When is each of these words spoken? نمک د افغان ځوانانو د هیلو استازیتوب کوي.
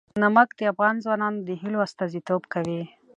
نمک 0.21 0.49
د 0.57 0.61
افغان 0.71 0.95
ځوانانو 1.03 1.39
د 1.47 1.49
هیلو 1.61 1.79
استازیتوب 1.87 2.41
کوي. 2.53 2.81